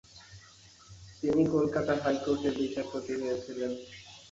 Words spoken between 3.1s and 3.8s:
হয়েছিলেন।